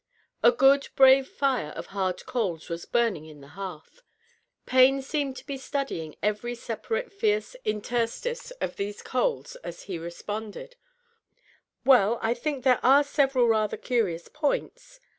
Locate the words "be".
5.45-5.59